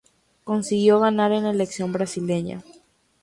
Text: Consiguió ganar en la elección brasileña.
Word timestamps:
Consiguió 0.45 0.99
ganar 0.99 1.31
en 1.31 1.43
la 1.43 1.51
elección 1.51 1.93
brasileña. 1.93 2.63